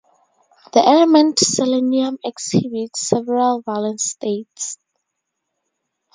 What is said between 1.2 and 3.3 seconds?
selenium exhibits